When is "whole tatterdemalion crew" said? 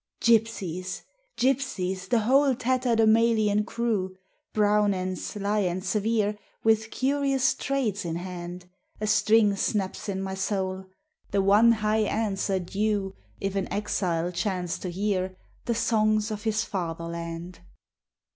2.21-4.15